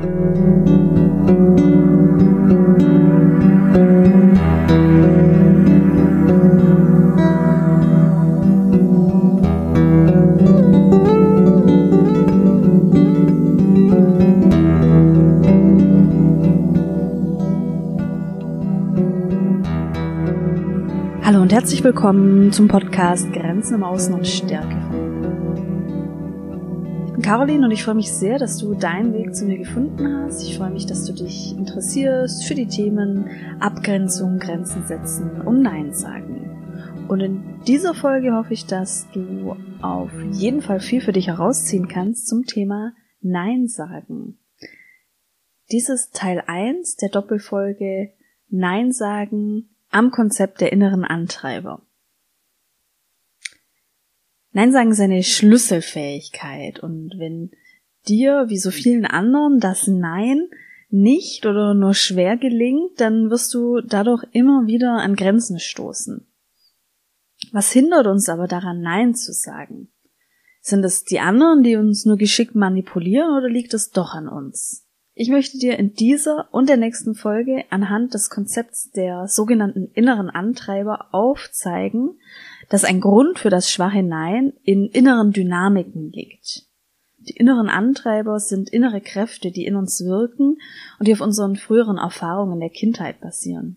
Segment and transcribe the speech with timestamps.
[0.00, 0.06] Hallo
[21.42, 24.87] und herzlich willkommen zum Podcast Grenzen im Außen und Stärke.
[27.28, 30.42] Caroline und ich freue mich sehr, dass du deinen Weg zu mir gefunden hast.
[30.42, 33.28] Ich freue mich, dass du dich interessierst für die Themen
[33.60, 37.04] Abgrenzung, Grenzen setzen und Nein sagen.
[37.06, 41.86] Und in dieser Folge hoffe ich, dass du auf jeden Fall viel für dich herausziehen
[41.86, 44.38] kannst zum Thema Nein sagen.
[45.70, 48.14] Dies ist Teil 1 der Doppelfolge
[48.48, 51.82] Nein sagen am Konzept der inneren Antreiber.
[54.58, 57.52] Nein sagen ist eine Schlüsselfähigkeit und wenn
[58.08, 60.48] dir, wie so vielen anderen, das Nein
[60.88, 66.26] nicht oder nur schwer gelingt, dann wirst du dadurch immer wieder an Grenzen stoßen.
[67.52, 69.92] Was hindert uns aber daran, Nein zu sagen?
[70.60, 74.88] Sind es die anderen, die uns nur geschickt manipulieren oder liegt es doch an uns?
[75.14, 80.30] Ich möchte dir in dieser und der nächsten Folge anhand des Konzepts der sogenannten inneren
[80.30, 82.18] Antreiber aufzeigen,
[82.68, 86.66] dass ein Grund für das schwache Nein in inneren Dynamiken liegt.
[87.18, 90.58] Die inneren Antreiber sind innere Kräfte, die in uns wirken
[90.98, 93.76] und die auf unseren früheren Erfahrungen der Kindheit basieren.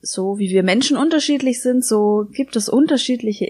[0.00, 3.46] So wie wir Menschen unterschiedlich sind, so gibt es unterschiedliche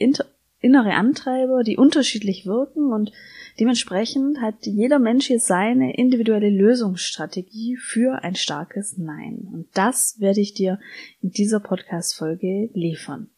[0.60, 3.12] innere Antreiber, die unterschiedlich wirken und
[3.58, 9.48] Dementsprechend hat jeder Mensch hier seine individuelle Lösungsstrategie für ein starkes Nein.
[9.52, 10.78] Und das werde ich dir
[11.22, 13.30] in dieser Podcast-Folge liefern.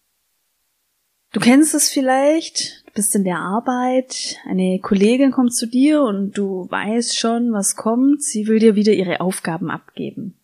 [1.33, 6.37] Du kennst es vielleicht, du bist in der Arbeit, eine Kollegin kommt zu dir und
[6.37, 10.37] du weißt schon, was kommt, sie will dir wieder ihre Aufgaben abgeben.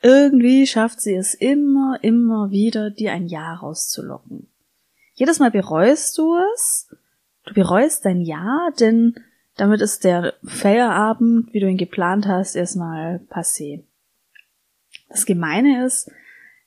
[0.00, 4.48] Irgendwie schafft sie es immer, immer wieder, dir ein Ja rauszulocken.
[5.14, 6.88] Jedes Mal bereust du es
[7.44, 9.14] Du bereust dein Ja, denn
[9.56, 13.84] damit ist der Feierabend, wie du ihn geplant hast, erstmal passé.
[15.08, 16.10] Das Gemeine ist,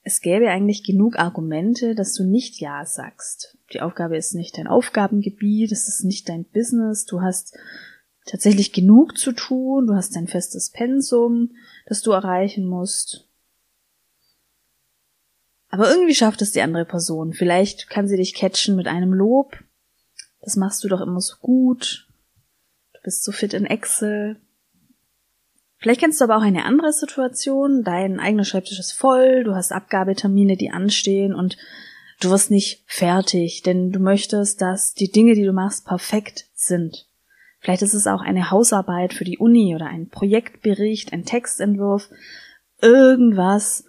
[0.08, 3.58] es gäbe eigentlich genug Argumente, dass du nicht Ja sagst.
[3.74, 7.58] Die Aufgabe ist nicht dein Aufgabengebiet, es ist nicht dein Business, du hast
[8.26, 11.52] tatsächlich genug zu tun, du hast ein festes Pensum,
[11.88, 13.28] das du erreichen musst.
[15.68, 17.34] Aber irgendwie schafft es die andere Person.
[17.34, 19.62] Vielleicht kann sie dich catchen mit einem Lob,
[20.40, 22.08] das machst du doch immer so gut,
[22.94, 24.40] du bist so fit in Excel.
[25.80, 29.72] Vielleicht kennst du aber auch eine andere Situation, dein eigener Schreibtisch ist voll, du hast
[29.72, 31.58] Abgabetermine, die anstehen und
[32.20, 37.08] du wirst nicht fertig, denn du möchtest, dass die Dinge, die du machst, perfekt sind.
[37.60, 42.10] Vielleicht ist es auch eine Hausarbeit für die Uni oder ein Projektbericht, ein Textentwurf,
[42.82, 43.86] irgendwas,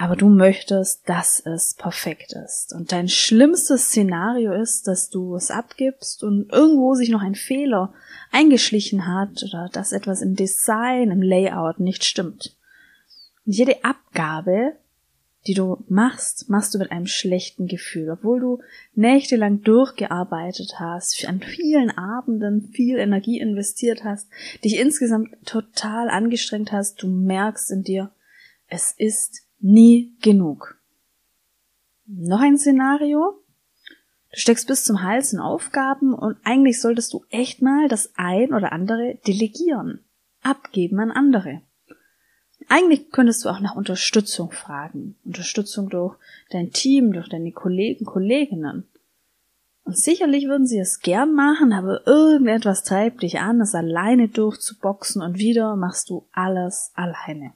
[0.00, 2.72] aber du möchtest, dass es perfekt ist.
[2.72, 7.92] Und dein schlimmstes Szenario ist, dass du es abgibst und irgendwo sich noch ein Fehler
[8.32, 12.56] eingeschlichen hat oder dass etwas im Design, im Layout nicht stimmt.
[13.44, 14.72] Und jede Abgabe,
[15.46, 18.58] die du machst, machst du mit einem schlechten Gefühl, obwohl du
[18.94, 24.30] nächtelang durchgearbeitet hast, an vielen Abenden viel Energie investiert hast,
[24.64, 28.10] dich insgesamt total angestrengt hast, du merkst in dir,
[28.66, 30.80] es ist nie genug.
[32.06, 33.42] Noch ein Szenario.
[34.32, 38.52] Du steckst bis zum Hals in Aufgaben und eigentlich solltest du echt mal das ein
[38.54, 40.04] oder andere delegieren,
[40.42, 41.62] abgeben an andere.
[42.68, 45.16] Eigentlich könntest du auch nach Unterstützung fragen.
[45.24, 46.16] Unterstützung durch
[46.50, 48.86] dein Team, durch deine Kollegen, Kolleginnen.
[49.82, 55.22] Und sicherlich würden sie es gern machen, aber irgendetwas treibt dich an, es alleine durchzuboxen
[55.22, 57.54] und wieder machst du alles alleine.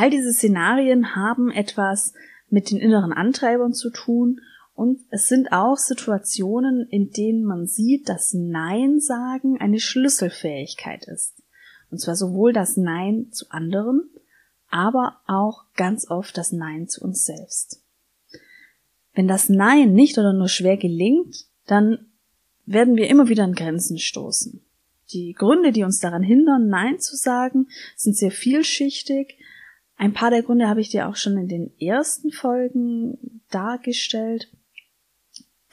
[0.00, 2.14] All diese Szenarien haben etwas
[2.50, 4.40] mit den inneren Antreibern zu tun
[4.72, 11.42] und es sind auch Situationen, in denen man sieht, dass Nein sagen eine Schlüsselfähigkeit ist.
[11.90, 14.08] Und zwar sowohl das Nein zu anderen,
[14.70, 17.82] aber auch ganz oft das Nein zu uns selbst.
[19.14, 22.06] Wenn das Nein nicht oder nur schwer gelingt, dann
[22.66, 24.64] werden wir immer wieder an Grenzen stoßen.
[25.12, 27.66] Die Gründe, die uns daran hindern, Nein zu sagen,
[27.96, 29.38] sind sehr vielschichtig,
[29.98, 34.48] ein paar der Gründe habe ich dir auch schon in den ersten Folgen dargestellt.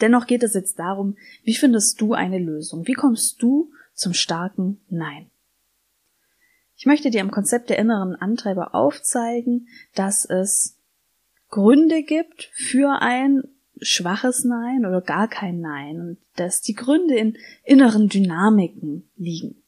[0.01, 2.87] Dennoch geht es jetzt darum, wie findest du eine Lösung?
[2.87, 5.29] Wie kommst du zum starken Nein?
[6.75, 10.77] Ich möchte dir am Konzept der inneren Antreiber aufzeigen, dass es
[11.49, 13.43] Gründe gibt für ein
[13.79, 19.61] schwaches Nein oder gar kein Nein und dass die Gründe in inneren Dynamiken liegen.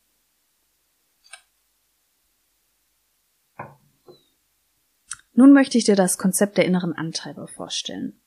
[5.38, 8.20] Nun möchte ich dir das Konzept der inneren Antreiber vorstellen.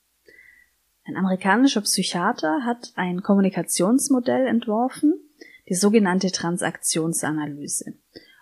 [1.03, 5.15] Ein amerikanischer Psychiater hat ein Kommunikationsmodell entworfen,
[5.67, 7.95] die sogenannte Transaktionsanalyse.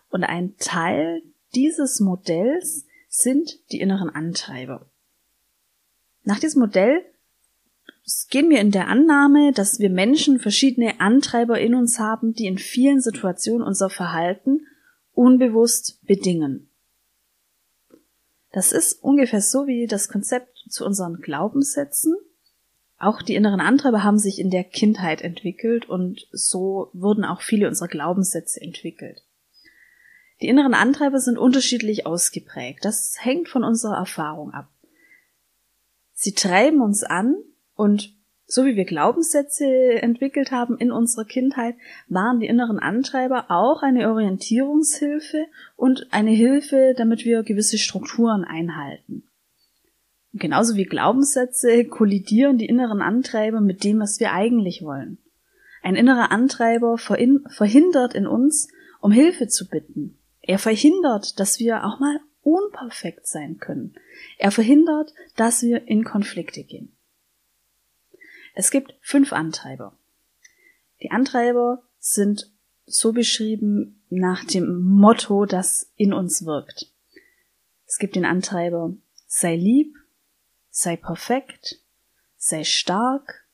[0.09, 1.23] Und ein Teil
[1.55, 4.85] dieses Modells sind die inneren Antreiber.
[6.23, 7.01] Nach diesem Modell
[8.29, 12.59] gehen wir in der Annahme, dass wir Menschen verschiedene Antreiber in uns haben, die in
[12.59, 14.67] vielen Situationen unser Verhalten
[15.15, 16.68] unbewusst bedingen.
[18.51, 22.15] Das ist ungefähr so wie das Konzept zu unseren Glaubenssätzen.
[22.97, 27.67] Auch die inneren Antreiber haben sich in der Kindheit entwickelt und so wurden auch viele
[27.67, 29.23] unserer Glaubenssätze entwickelt.
[30.41, 32.83] Die inneren Antreiber sind unterschiedlich ausgeprägt.
[32.83, 34.69] Das hängt von unserer Erfahrung ab.
[36.13, 37.35] Sie treiben uns an
[37.75, 38.18] und
[38.51, 41.75] so wie wir Glaubenssätze entwickelt haben in unserer Kindheit,
[42.07, 49.23] waren die inneren Antreiber auch eine Orientierungshilfe und eine Hilfe, damit wir gewisse Strukturen einhalten.
[50.33, 55.19] Genauso wie Glaubenssätze kollidieren die inneren Antreiber mit dem, was wir eigentlich wollen.
[55.83, 58.67] Ein innerer Antreiber verhindert in uns,
[58.99, 60.17] um Hilfe zu bitten.
[60.41, 63.93] Er verhindert, dass wir auch mal unperfekt sein können.
[64.39, 66.95] Er verhindert, dass wir in Konflikte gehen.
[68.59, 69.97] Es gibt fünf Antreiber.
[71.01, 72.51] Die Antreiber sind
[72.85, 76.91] so beschrieben nach dem Motto, das in uns wirkt.
[77.85, 78.93] Es gibt den Antreiber
[79.27, 79.95] sei lieb,
[80.71, 81.79] sei perfekt,
[82.35, 83.47] sei stark,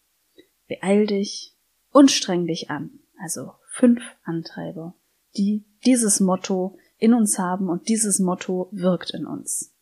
[0.68, 1.56] beeil dich
[1.92, 2.98] und streng dich an.
[3.22, 4.96] Also fünf Antreiber,
[5.38, 9.75] die dieses Motto in uns haben und dieses Motto wirkt in uns.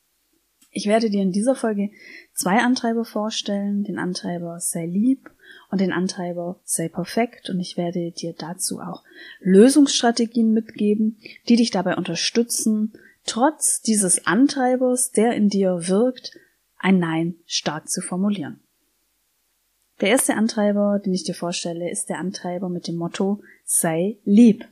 [0.75, 1.91] Ich werde dir in dieser Folge
[2.33, 5.29] zwei Antreiber vorstellen, den Antreiber sei lieb
[5.69, 9.03] und den Antreiber sei perfekt und ich werde dir dazu auch
[9.39, 12.93] Lösungsstrategien mitgeben, die dich dabei unterstützen,
[13.23, 16.31] trotz dieses Antreibers, der in dir wirkt,
[16.79, 18.59] ein Nein stark zu formulieren.
[20.01, 24.67] Der erste Antreiber, den ich dir vorstelle, ist der Antreiber mit dem Motto sei lieb.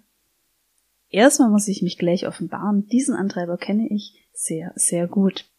[1.10, 5.51] Erstmal muss ich mich gleich offenbaren, diesen Antreiber kenne ich sehr, sehr gut.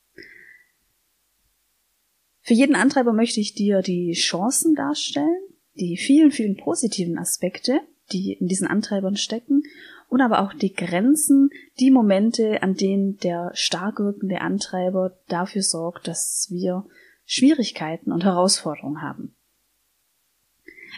[2.42, 5.42] Für jeden Antreiber möchte ich dir die Chancen darstellen,
[5.74, 7.80] die vielen, vielen positiven Aspekte,
[8.12, 9.62] die in diesen Antreibern stecken,
[10.08, 11.48] und aber auch die Grenzen,
[11.80, 16.84] die Momente, an denen der stark wirkende Antreiber dafür sorgt, dass wir
[17.24, 19.34] Schwierigkeiten und Herausforderungen haben.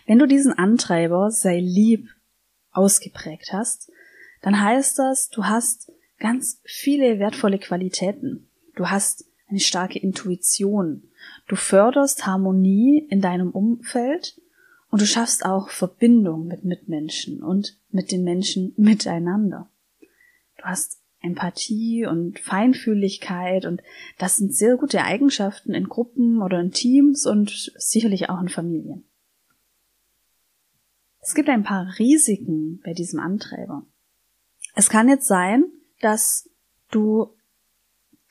[0.07, 2.09] Wenn du diesen Antreiber sei lieb
[2.73, 3.93] ausgeprägt hast,
[4.43, 8.49] dann heißt das, du hast ganz viele wertvolle Qualitäten.
[8.75, 11.05] Du hast eine starke Intuition.
[11.47, 14.41] Du förderst Harmonie in deinem Umfeld
[14.91, 19.71] und du schaffst auch Verbindung mit Mitmenschen und mit den Menschen miteinander.
[20.59, 23.81] Du hast Empathie und Feinfühligkeit und
[24.19, 29.05] das sind sehr gute Eigenschaften in Gruppen oder in Teams und sicherlich auch in Familien.
[31.21, 33.87] Es gibt ein paar Risiken bei diesem Antreiber.
[34.75, 35.65] Es kann jetzt sein,
[36.01, 36.51] dass
[36.91, 37.37] du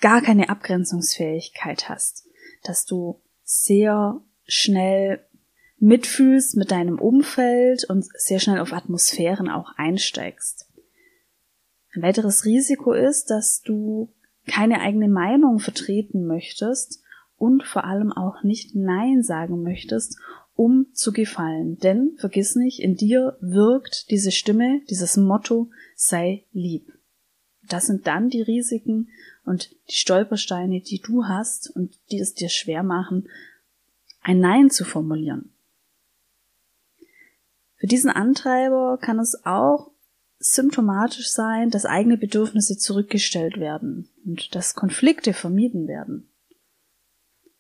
[0.03, 2.27] gar keine Abgrenzungsfähigkeit hast,
[2.63, 5.25] dass du sehr schnell
[5.77, 10.69] mitfühlst mit deinem Umfeld und sehr schnell auf Atmosphären auch einsteigst.
[11.95, 14.13] Ein weiteres Risiko ist, dass du
[14.45, 17.01] keine eigene Meinung vertreten möchtest
[17.37, 20.19] und vor allem auch nicht Nein sagen möchtest,
[20.53, 21.77] um zu gefallen.
[21.77, 26.91] Denn vergiss nicht, in dir wirkt diese Stimme, dieses Motto, sei lieb.
[27.69, 29.07] Das sind dann die Risiken
[29.45, 33.29] und die Stolpersteine, die du hast und die es dir schwer machen,
[34.21, 35.53] ein Nein zu formulieren.
[37.75, 39.91] Für diesen Antreiber kann es auch
[40.39, 46.29] symptomatisch sein, dass eigene Bedürfnisse zurückgestellt werden und dass Konflikte vermieden werden.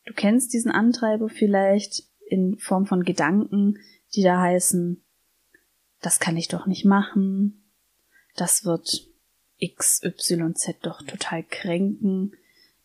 [0.05, 3.79] Du kennst diesen Antreiber vielleicht in Form von Gedanken,
[4.15, 5.03] die da heißen,
[6.01, 7.71] das kann ich doch nicht machen,
[8.35, 9.07] das wird
[9.67, 12.35] XYZ doch total kränken.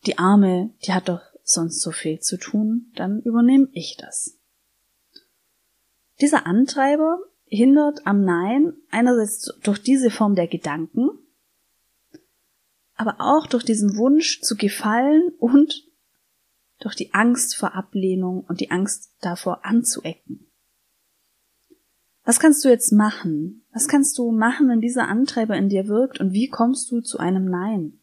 [0.05, 4.37] Die Arme, die hat doch sonst so viel zu tun, dann übernehme ich das.
[6.21, 11.09] Dieser Antreiber hindert am Nein einerseits durch diese Form der Gedanken,
[12.95, 15.87] aber auch durch diesen Wunsch zu gefallen und
[16.79, 20.51] durch die Angst vor Ablehnung und die Angst davor anzuecken.
[22.23, 23.58] Was kannst du jetzt machen?
[23.71, 27.19] Was kannst du machen, wenn dieser Antreiber in dir wirkt und wie kommst du zu
[27.19, 27.99] einem Nein?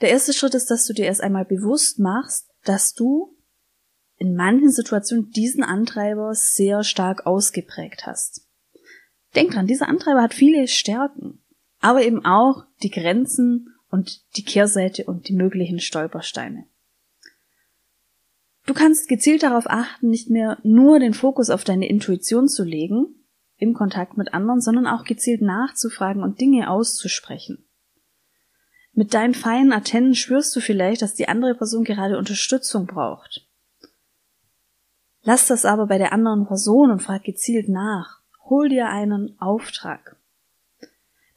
[0.00, 3.36] Der erste Schritt ist, dass du dir erst einmal bewusst machst, dass du
[4.16, 8.46] in manchen Situationen diesen Antreiber sehr stark ausgeprägt hast.
[9.34, 11.42] Denk dran, dieser Antreiber hat viele Stärken,
[11.80, 16.66] aber eben auch die Grenzen und die Kehrseite und die möglichen Stolpersteine.
[18.70, 23.26] Du kannst gezielt darauf achten, nicht mehr nur den Fokus auf deine Intuition zu legen,
[23.56, 27.68] im Kontakt mit anderen, sondern auch gezielt nachzufragen und Dinge auszusprechen.
[28.92, 33.44] Mit deinen feinen Antennen spürst du vielleicht, dass die andere Person gerade Unterstützung braucht.
[35.22, 38.20] Lass das aber bei der anderen Person und frag gezielt nach.
[38.44, 40.14] Hol dir einen Auftrag.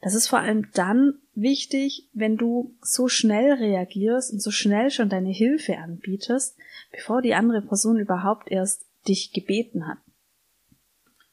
[0.00, 5.08] Das ist vor allem dann wichtig, wenn du so schnell reagierst und so schnell schon
[5.08, 6.56] deine Hilfe anbietest,
[6.92, 9.98] bevor die andere Person überhaupt erst dich gebeten hat.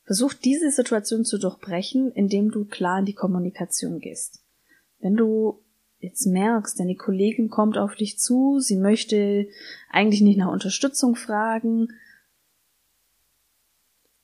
[0.05, 4.43] Versuch diese Situation zu durchbrechen, indem du klar in die Kommunikation gehst.
[4.99, 5.61] Wenn du
[5.99, 9.47] jetzt merkst, deine Kollegin kommt auf dich zu, sie möchte
[9.89, 11.89] eigentlich nicht nach Unterstützung fragen,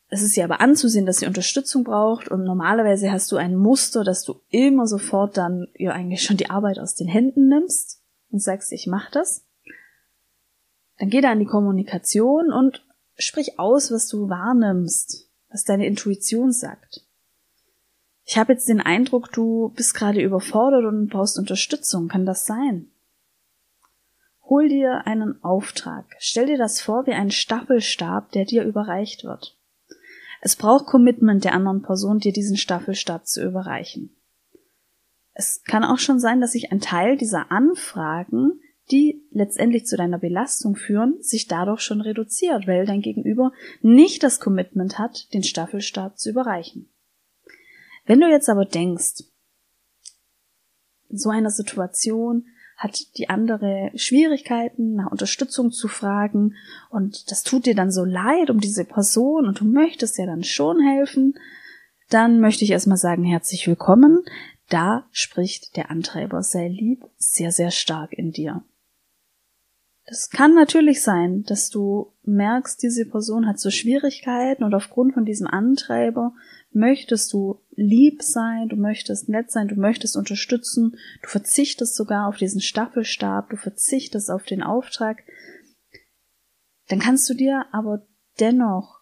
[0.10, 4.04] es ist ihr aber anzusehen, dass sie Unterstützung braucht und normalerweise hast du ein Muster,
[4.06, 8.42] dass du immer sofort dann ihr eigentlich schon die Arbeit aus den Händen nimmst und
[8.42, 9.46] sagst, ich mach das.
[10.98, 12.86] Dann geh da in die Kommunikation und
[13.18, 17.06] sprich aus, was du wahrnimmst, was deine Intuition sagt.
[18.24, 22.08] Ich habe jetzt den Eindruck, du bist gerade überfordert und brauchst Unterstützung.
[22.08, 22.92] Kann das sein?
[24.44, 26.06] Hol dir einen Auftrag.
[26.20, 29.57] Stell dir das vor wie ein Staffelstab, der dir überreicht wird.
[30.42, 34.16] Es braucht Commitment der anderen Person, dir diesen Staffelstab zu überreichen.
[35.34, 38.60] Es kann auch schon sein, dass sich ein Teil dieser Anfragen,
[38.92, 43.52] die letztendlich zu deiner Belastung führen, sich dadurch schon reduziert, weil dein Gegenüber
[43.82, 46.90] nicht das Commitment hat, den Staffelstab zu überreichen.
[48.06, 49.26] Wenn du jetzt aber denkst,
[51.10, 52.46] in so einer Situation
[52.78, 56.56] hat die andere Schwierigkeiten, nach Unterstützung zu fragen
[56.90, 60.44] und das tut dir dann so leid um diese Person und du möchtest ja dann
[60.44, 61.34] schon helfen,
[62.10, 64.24] dann möchte ich erstmal sagen, herzlich willkommen.
[64.70, 68.64] Da spricht der Antreiber sehr lieb, sehr, sehr stark in dir.
[70.10, 75.26] Es kann natürlich sein, dass du merkst, diese Person hat so Schwierigkeiten und aufgrund von
[75.26, 76.34] diesem Antreiber
[76.72, 82.38] möchtest du lieb sein, du möchtest nett sein, du möchtest unterstützen, du verzichtest sogar auf
[82.38, 85.24] diesen Staffelstab, du verzichtest auf den Auftrag,
[86.88, 88.06] dann kannst du dir aber
[88.40, 89.02] dennoch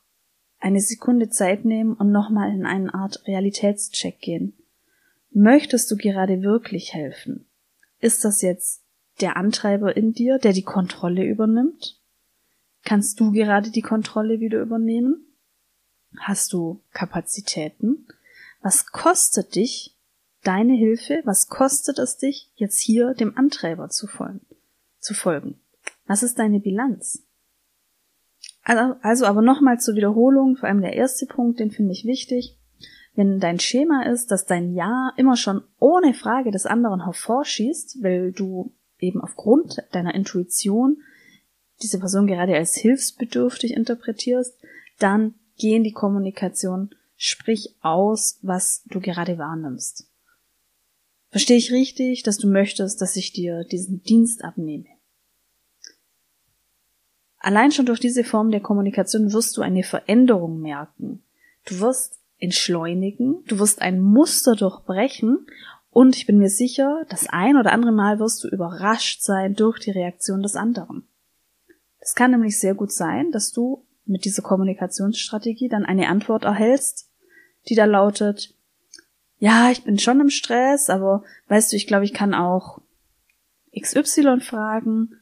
[0.60, 4.58] eine Sekunde Zeit nehmen und nochmal in eine Art Realitätscheck gehen.
[5.32, 7.46] Möchtest du gerade wirklich helfen?
[8.00, 8.84] Ist das jetzt
[9.22, 12.02] der Antreiber in dir, der die Kontrolle übernimmt?
[12.84, 15.35] Kannst du gerade die Kontrolle wieder übernehmen?
[16.20, 18.08] Hast du Kapazitäten?
[18.62, 19.96] Was kostet dich
[20.44, 21.22] deine Hilfe?
[21.26, 25.60] Was kostet es dich, jetzt hier dem Antreiber zu folgen?
[26.08, 27.24] Was ist deine Bilanz?
[28.64, 32.58] Also, also aber nochmal zur Wiederholung, vor allem der erste Punkt, den finde ich wichtig.
[33.14, 38.32] Wenn dein Schema ist, dass dein Ja immer schon ohne Frage des anderen hervorschießt, weil
[38.32, 40.98] du eben aufgrund deiner Intuition
[41.82, 44.58] diese Person gerade als hilfsbedürftig interpretierst,
[45.00, 50.10] dann geh in die Kommunikation, sprich aus, was du gerade wahrnimmst.
[51.30, 54.86] Verstehe ich richtig, dass du möchtest, dass ich dir diesen Dienst abnehme?
[57.40, 61.24] Allein schon durch diese Form der Kommunikation wirst du eine Veränderung merken.
[61.66, 65.46] Du wirst entschleunigen, du wirst ein Muster durchbrechen
[65.92, 69.80] und ich bin mir sicher, das ein oder andere Mal wirst du überrascht sein durch
[69.80, 71.08] die Reaktion des anderen.
[72.00, 77.10] Es kann nämlich sehr gut sein, dass du mit dieser Kommunikationsstrategie dann eine Antwort erhältst,
[77.68, 78.54] die da lautet,
[79.38, 82.82] ja, ich bin schon im Stress, aber weißt du, ich glaube, ich kann auch
[83.78, 85.16] XY fragen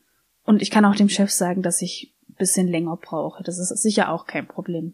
[0.43, 3.43] und ich kann auch dem Chef sagen, dass ich ein bisschen länger brauche.
[3.43, 4.93] Das ist sicher auch kein Problem.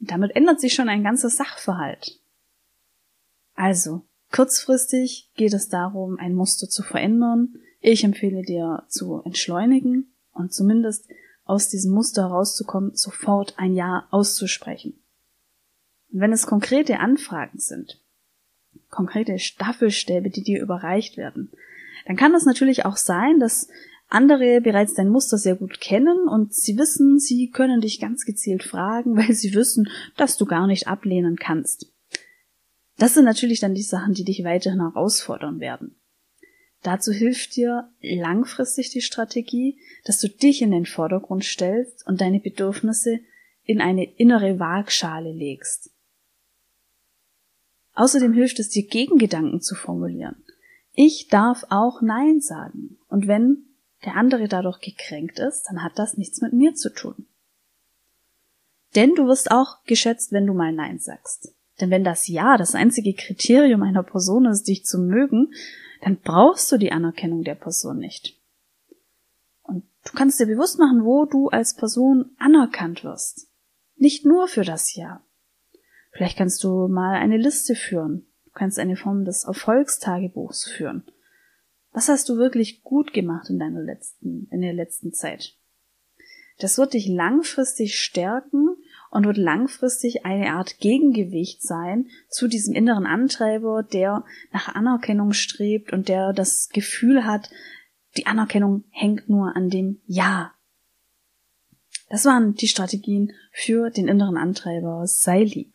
[0.00, 2.20] Und damit ändert sich schon ein ganzer Sachverhalt.
[3.54, 7.54] Also, kurzfristig geht es darum, ein Muster zu verändern.
[7.80, 11.08] Ich empfehle dir zu entschleunigen und zumindest
[11.48, 15.02] aus diesem Muster herauszukommen, sofort ein Ja auszusprechen.
[16.12, 18.00] Und wenn es konkrete Anfragen sind,
[18.90, 21.50] konkrete Staffelstäbe, die dir überreicht werden,
[22.06, 23.68] dann kann es natürlich auch sein, dass
[24.08, 28.62] andere bereits dein Muster sehr gut kennen und sie wissen, sie können dich ganz gezielt
[28.62, 31.92] fragen, weil sie wissen, dass du gar nicht ablehnen kannst.
[32.98, 35.97] Das sind natürlich dann die Sachen, die dich weiterhin herausfordern werden.
[36.82, 42.40] Dazu hilft dir langfristig die Strategie, dass du dich in den Vordergrund stellst und deine
[42.40, 43.20] Bedürfnisse
[43.64, 45.90] in eine innere Waagschale legst.
[47.94, 50.44] Außerdem hilft es dir, Gegengedanken zu formulieren.
[50.92, 52.98] Ich darf auch Nein sagen.
[53.08, 53.64] Und wenn
[54.04, 57.26] der andere dadurch gekränkt ist, dann hat das nichts mit mir zu tun.
[58.94, 61.54] Denn du wirst auch geschätzt, wenn du mal Nein sagst.
[61.80, 65.52] Denn wenn das Ja das einzige Kriterium einer Person ist, dich zu mögen,
[66.02, 68.40] dann brauchst du die Anerkennung der Person nicht.
[69.62, 73.50] Und du kannst dir bewusst machen, wo du als Person anerkannt wirst.
[73.96, 75.24] Nicht nur für das Jahr.
[76.12, 78.26] Vielleicht kannst du mal eine Liste führen.
[78.44, 81.04] Du kannst eine Form des Erfolgstagebuchs führen.
[81.92, 85.56] Was hast du wirklich gut gemacht in deiner letzten, in der letzten Zeit?
[86.58, 88.76] Das wird dich langfristig stärken
[89.10, 95.92] und wird langfristig eine Art Gegengewicht sein zu diesem inneren Antreiber, der nach Anerkennung strebt
[95.92, 97.50] und der das Gefühl hat,
[98.16, 100.52] die Anerkennung hängt nur an dem Ja.
[102.10, 105.74] Das waren die Strategien für den inneren Antreiber sei lieb.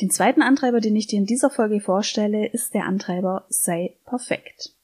[0.00, 4.74] Den zweiten Antreiber, den ich dir in dieser Folge vorstelle, ist der Antreiber sei perfekt.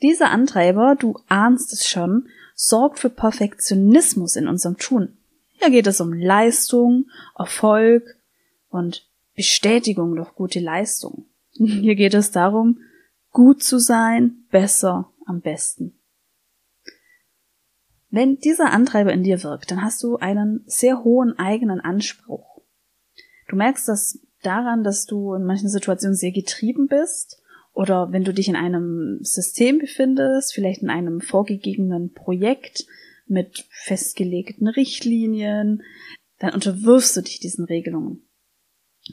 [0.00, 5.17] Dieser Antreiber, du ahnst es schon, sorgt für Perfektionismus in unserem Tun.
[5.58, 8.04] Hier geht es um Leistung, Erfolg
[8.68, 11.26] und Bestätigung durch gute Leistung.
[11.52, 12.80] Hier geht es darum,
[13.30, 15.98] gut zu sein, besser, am besten.
[18.10, 22.62] Wenn dieser Antreiber in dir wirkt, dann hast du einen sehr hohen eigenen Anspruch.
[23.48, 28.32] Du merkst das daran, dass du in manchen Situationen sehr getrieben bist oder wenn du
[28.32, 32.86] dich in einem System befindest, vielleicht in einem vorgegebenen Projekt,
[33.30, 35.82] mit festgelegten Richtlinien,
[36.38, 38.28] dann unterwirfst du dich diesen Regelungen.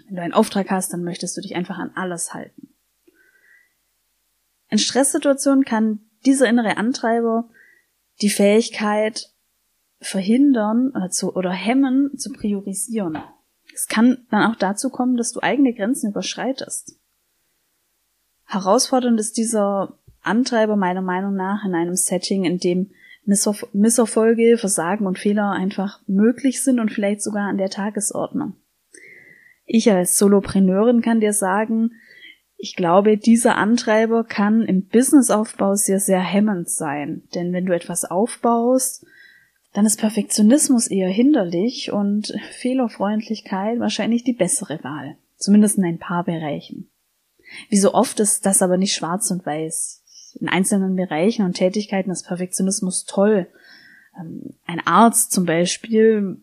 [0.07, 2.69] Wenn du einen Auftrag hast, dann möchtest du dich einfach an alles halten.
[4.69, 7.50] In Stresssituationen kann dieser innere Antreiber
[8.22, 9.31] die Fähigkeit
[10.00, 13.17] verhindern oder, zu, oder hemmen, zu priorisieren.
[13.74, 16.98] Es kann dann auch dazu kommen, dass du eigene Grenzen überschreitest.
[18.45, 22.91] Herausfordernd ist dieser Antreiber meiner Meinung nach in einem Setting, in dem
[23.25, 28.53] Misserf Misserfolge, Versagen und Fehler einfach möglich sind und vielleicht sogar an der Tagesordnung.
[29.65, 31.91] Ich als Solopreneurin kann dir sagen,
[32.58, 37.24] ich glaube, dieser Antreiber kann im Businessaufbau sehr, sehr hemmend sein.
[37.33, 39.05] Denn wenn du etwas aufbaust,
[39.74, 45.18] dann ist Perfektionismus eher hinderlich und Fehlerfreundlichkeit wahrscheinlich die bessere Wahl.
[45.35, 46.90] Zumindest in ein paar Bereichen.
[47.70, 50.04] Wie so oft ist das aber nicht schwarz und weiß
[50.39, 53.48] in einzelnen Bereichen und Tätigkeiten ist Perfektionismus toll.
[54.19, 56.37] Ähm, ein Arzt zum Beispiel,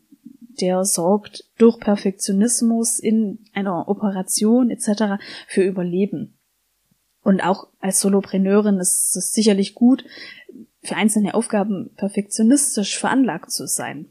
[0.60, 5.22] der sorgt durch Perfektionismus in einer Operation etc.
[5.46, 6.38] für Überleben.
[7.22, 10.04] Und auch als Solopreneurin ist es sicherlich gut,
[10.82, 14.06] für einzelne Aufgaben perfektionistisch veranlagt zu sein.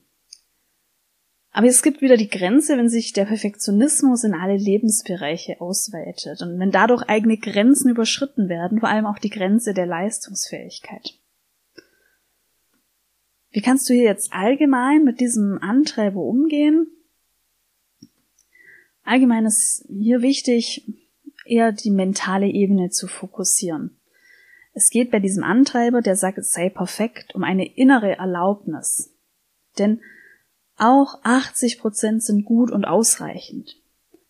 [1.52, 6.58] Aber es gibt wieder die Grenze, wenn sich der Perfektionismus in alle Lebensbereiche ausweitet und
[6.60, 11.20] wenn dadurch eigene Grenzen überschritten werden, vor allem auch die Grenze der Leistungsfähigkeit.
[13.52, 16.88] Wie kannst du hier jetzt allgemein mit diesem Antreiber umgehen?
[19.04, 20.86] Allgemein ist hier wichtig,
[21.46, 23.98] eher die mentale Ebene zu fokussieren.
[24.74, 29.14] Es geht bei diesem Antreiber, der sagt, sei perfekt, um eine innere Erlaubnis.
[29.78, 30.00] Denn
[30.82, 33.78] auch 80 Prozent sind gut und ausreichend.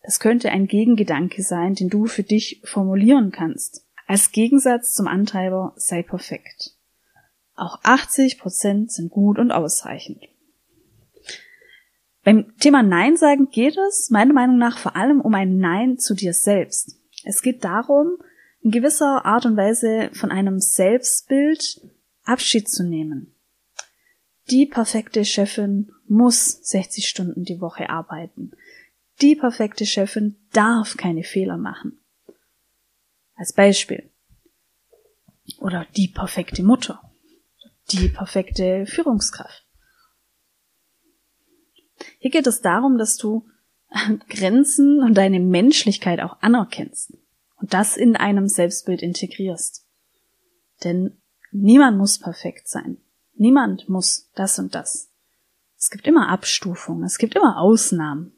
[0.02, 3.86] Das könnte ein Gegengedanke sein, den du für dich formulieren kannst.
[4.06, 6.76] Als Gegensatz zum Antreiber sei perfekt.
[7.54, 10.24] Auch 80 Prozent sind gut und ausreichend.
[12.22, 16.14] Beim Thema Nein sagen geht es meiner Meinung nach vor allem um ein Nein zu
[16.14, 17.00] dir selbst.
[17.24, 18.18] Es geht darum,
[18.60, 21.80] in gewisser Art und Weise von einem Selbstbild
[22.24, 23.34] Abschied zu nehmen.
[24.50, 28.52] Die perfekte Chefin muss 60 Stunden die Woche arbeiten.
[29.22, 32.00] Die perfekte Chefin darf keine Fehler machen.
[33.34, 34.10] Als Beispiel.
[35.58, 37.00] Oder die perfekte Mutter.
[37.90, 39.66] Die perfekte Führungskraft.
[42.18, 43.48] Hier geht es darum, dass du
[44.28, 47.16] Grenzen und deine Menschlichkeit auch anerkennst
[47.56, 49.86] und das in einem Selbstbild integrierst.
[50.84, 51.22] Denn
[51.52, 52.98] niemand muss perfekt sein.
[53.34, 55.11] Niemand muss das und das.
[55.82, 58.30] Es gibt immer Abstufungen, es gibt immer Ausnahmen.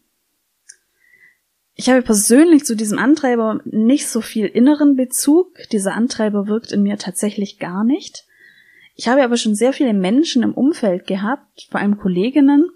[1.75, 5.53] Ich habe persönlich zu diesem Antreiber nicht so viel inneren Bezug.
[5.71, 8.25] Dieser Antreiber wirkt in mir tatsächlich gar nicht.
[8.95, 12.71] Ich habe aber schon sehr viele Menschen im Umfeld gehabt, vor allem Kolleginnen,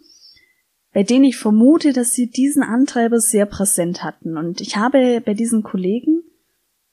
[0.93, 4.37] bei denen ich vermute, dass sie diesen Antreiber sehr präsent hatten.
[4.37, 6.25] Und ich habe bei diesen Kollegen,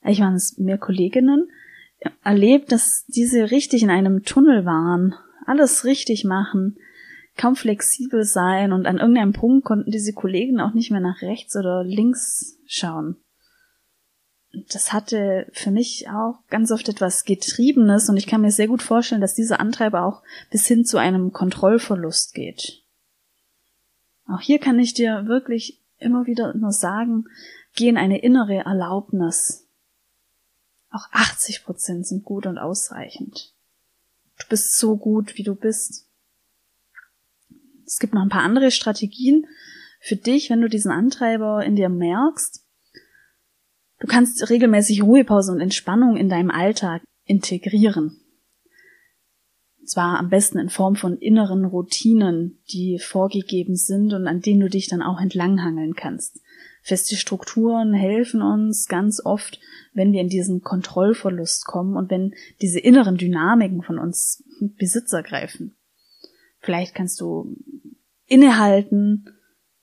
[0.02, 1.50] ich waren es mehr Kolleginnen,
[2.24, 5.14] erlebt, dass diese richtig in einem Tunnel waren,
[5.46, 6.78] alles richtig machen,
[7.36, 11.56] kaum flexibel sein und an irgendeinem Punkt konnten diese Kollegen auch nicht mehr nach rechts
[11.56, 13.18] oder links schauen.
[14.70, 18.82] Das hatte für mich auch ganz oft etwas Getriebenes und ich kann mir sehr gut
[18.82, 22.84] vorstellen, dass dieser Antreiber auch bis hin zu einem Kontrollverlust geht.
[24.28, 27.26] Auch hier kann ich dir wirklich immer wieder nur sagen,
[27.76, 29.68] geh in eine innere Erlaubnis.
[30.90, 33.54] Auch 80 Prozent sind gut und ausreichend.
[34.40, 36.05] Du bist so gut, wie du bist.
[37.86, 39.46] Es gibt noch ein paar andere Strategien
[40.00, 42.64] für dich, wenn du diesen Antreiber in dir merkst.
[44.00, 48.20] Du kannst regelmäßig Ruhepause und Entspannung in deinem Alltag integrieren.
[49.80, 54.62] Und zwar am besten in Form von inneren Routinen, die vorgegeben sind und an denen
[54.62, 56.42] du dich dann auch entlanghangeln kannst.
[56.82, 59.60] Feste Strukturen helfen uns ganz oft,
[59.94, 65.76] wenn wir in diesen Kontrollverlust kommen und wenn diese inneren Dynamiken von uns Besitz ergreifen.
[66.66, 67.56] Vielleicht kannst du
[68.26, 69.30] innehalten,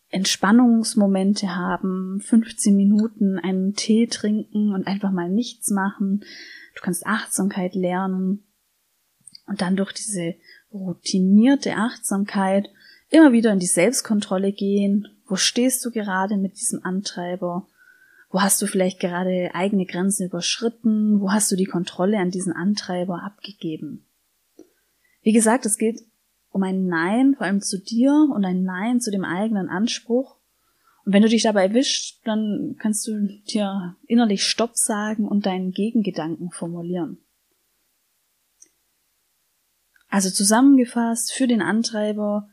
[0.08, 6.24] Entspannungsmomente haben, 15 Minuten einen Tee trinken und einfach mal nichts machen.
[6.74, 8.42] Du kannst Achtsamkeit lernen
[9.46, 10.34] und dann durch diese
[10.72, 12.68] routinierte Achtsamkeit
[13.10, 15.06] immer wieder in die Selbstkontrolle gehen.
[15.28, 17.68] Wo stehst du gerade mit diesem Antreiber?
[18.28, 21.20] Wo hast du vielleicht gerade eigene Grenzen überschritten?
[21.20, 24.04] Wo hast du die Kontrolle an diesen Antreiber abgegeben?
[25.22, 26.02] Wie gesagt, es geht
[26.52, 30.38] um ein Nein, vor allem zu dir und ein Nein zu dem eigenen Anspruch.
[31.04, 35.72] Und wenn du dich dabei erwischt, dann kannst du dir innerlich Stopp sagen und deinen
[35.72, 37.18] Gegengedanken formulieren.
[40.08, 42.48] Also zusammengefasst, für den Antreiber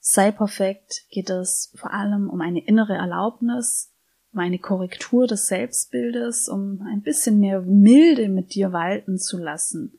[0.00, 3.92] sei perfekt geht es vor allem um eine innere Erlaubnis,
[4.32, 9.98] um eine Korrektur des Selbstbildes, um ein bisschen mehr Milde mit dir walten zu lassen.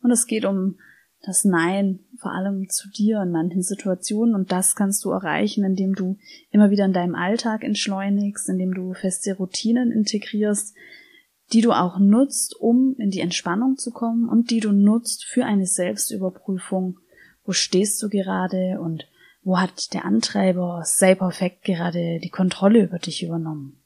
[0.00, 0.78] Und es geht um
[1.22, 4.34] das Nein, vor allem zu dir in manchen Situationen.
[4.34, 6.18] Und das kannst du erreichen, indem du
[6.50, 10.74] immer wieder in deinem Alltag entschleunigst, indem du feste Routinen integrierst,
[11.52, 15.44] die du auch nutzt, um in die Entspannung zu kommen und die du nutzt für
[15.44, 16.98] eine Selbstüberprüfung.
[17.44, 19.08] Wo stehst du gerade und
[19.42, 23.80] wo hat der Antreiber sei perfekt gerade die Kontrolle über dich übernommen?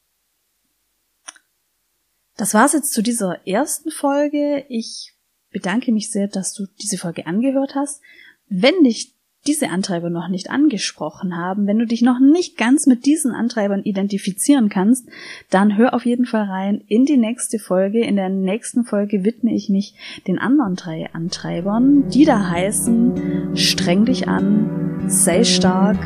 [2.36, 4.64] Das war's jetzt zu dieser ersten Folge.
[4.70, 5.14] Ich
[5.50, 8.02] bedanke mich sehr, dass du diese Folge angehört hast.
[8.48, 9.14] Wenn dich
[9.46, 13.82] diese Antreiber noch nicht angesprochen haben, wenn du dich noch nicht ganz mit diesen Antreibern
[13.82, 15.08] identifizieren kannst,
[15.48, 18.04] dann hör auf jeden Fall rein in die nächste Folge.
[18.04, 19.94] In der nächsten Folge widme ich mich
[20.26, 25.96] den anderen drei Antreibern, die da heißen, streng dich an, sei stark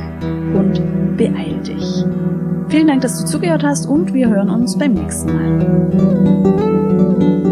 [0.55, 2.05] und beeil dich.
[2.69, 7.44] Vielen Dank, dass du zugehört hast und wir hören uns beim nächsten Mal.